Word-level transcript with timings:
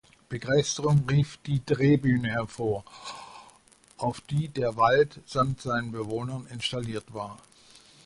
Begeisterung 0.29 1.07
rief 1.07 1.37
die 1.45 1.63
Drehbühne 1.63 2.29
hervor, 2.29 2.83
auf 3.97 4.19
die 4.19 4.47
der 4.47 4.75
Wald 4.75 5.19
samt 5.27 5.61
seinen 5.61 5.91
Bewohnern 5.91 6.47
installiert 6.49 7.13
war. 7.13 7.37